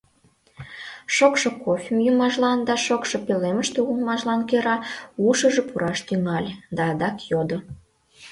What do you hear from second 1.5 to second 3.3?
кофем йӱмыжлан да шокшо